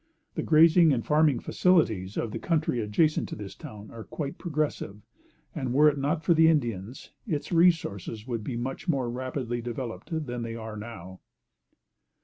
The 0.33 0.41
grazing 0.41 0.91
and 0.91 1.05
farming 1.05 1.41
facilities 1.41 2.17
of 2.17 2.31
the 2.31 2.39
country 2.39 2.79
adjacent 2.79 3.29
to 3.29 3.35
this 3.35 3.53
town 3.53 3.91
are 3.91 4.03
quite 4.03 4.39
progressive, 4.39 5.03
and 5.53 5.75
were 5.75 5.89
it 5.89 5.97
not 5.99 6.23
for 6.23 6.33
the 6.33 6.47
Indians, 6.47 7.11
its 7.27 7.51
resources 7.51 8.25
would 8.25 8.43
be 8.43 8.57
much 8.57 8.87
more 8.87 9.11
rapidly 9.11 9.61
developed 9.61 10.25
than 10.25 10.41
they 10.41 10.55
now 10.55 10.59
are. 10.59 11.17